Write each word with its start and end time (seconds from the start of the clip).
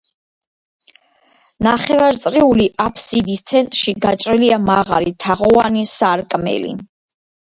ნახევარწრიული 1.65 2.65
აბსიდის 2.85 3.43
ცენტრში 3.49 3.93
გაჭრილია 4.05 4.57
მაღალი, 4.71 5.13
თაღოვანი 5.25 5.85
სარკმელი. 5.93 6.73